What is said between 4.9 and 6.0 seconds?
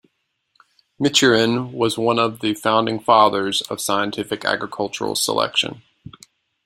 selection.